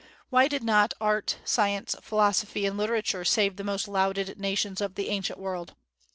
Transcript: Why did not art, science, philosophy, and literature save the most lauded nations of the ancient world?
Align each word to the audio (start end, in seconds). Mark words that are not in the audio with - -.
Why 0.31 0.47
did 0.47 0.63
not 0.63 0.95
art, 0.99 1.37
science, 1.45 1.95
philosophy, 2.01 2.65
and 2.65 2.75
literature 2.75 3.23
save 3.23 3.57
the 3.57 3.63
most 3.63 3.87
lauded 3.87 4.39
nations 4.39 4.81
of 4.81 4.95
the 4.95 5.09
ancient 5.09 5.37
world? 5.37 5.75